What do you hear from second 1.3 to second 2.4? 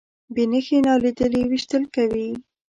ویشتل کوي.